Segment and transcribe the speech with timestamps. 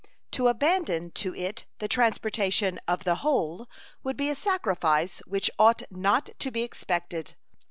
[0.31, 3.69] To abandon to it the transportation of the whole
[4.01, 7.35] would be a sacrifice which ought not to be expected.